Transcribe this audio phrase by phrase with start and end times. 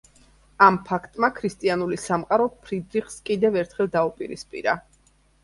[0.67, 4.77] ამ ფაქტმა ქრისტიანული სამყარო ფრიდრიხს კიდევ ერთხელ დაუპირისპირა.